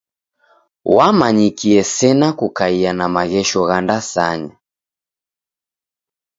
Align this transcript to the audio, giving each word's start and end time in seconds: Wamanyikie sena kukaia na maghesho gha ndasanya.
Wamanyikie 0.95 1.83
sena 1.95 2.27
kukaia 2.39 2.91
na 2.97 3.05
maghesho 3.13 3.61
gha 3.69 3.77
ndasanya. 3.83 4.55